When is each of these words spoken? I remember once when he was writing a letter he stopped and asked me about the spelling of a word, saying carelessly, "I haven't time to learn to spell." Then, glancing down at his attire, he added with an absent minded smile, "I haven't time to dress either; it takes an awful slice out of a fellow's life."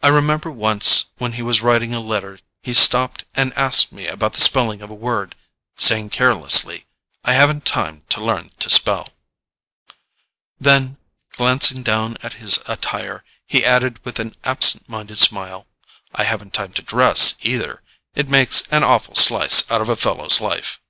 I 0.00 0.08
remember 0.08 0.50
once 0.50 1.08
when 1.18 1.32
he 1.34 1.42
was 1.42 1.60
writing 1.60 1.92
a 1.92 2.00
letter 2.00 2.38
he 2.62 2.72
stopped 2.72 3.26
and 3.34 3.52
asked 3.58 3.92
me 3.92 4.06
about 4.06 4.32
the 4.32 4.40
spelling 4.40 4.80
of 4.80 4.88
a 4.88 4.94
word, 4.94 5.34
saying 5.76 6.08
carelessly, 6.08 6.86
"I 7.24 7.34
haven't 7.34 7.66
time 7.66 8.04
to 8.08 8.24
learn 8.24 8.52
to 8.58 8.70
spell." 8.70 9.06
Then, 10.58 10.96
glancing 11.32 11.82
down 11.82 12.16
at 12.22 12.32
his 12.40 12.58
attire, 12.66 13.22
he 13.46 13.66
added 13.66 14.02
with 14.02 14.18
an 14.18 14.34
absent 14.44 14.88
minded 14.88 15.18
smile, 15.18 15.66
"I 16.14 16.24
haven't 16.24 16.54
time 16.54 16.72
to 16.72 16.82
dress 16.82 17.34
either; 17.42 17.82
it 18.14 18.30
takes 18.30 18.62
an 18.72 18.82
awful 18.82 19.14
slice 19.14 19.70
out 19.70 19.82
of 19.82 19.90
a 19.90 19.96
fellow's 19.96 20.40
life." 20.40 20.80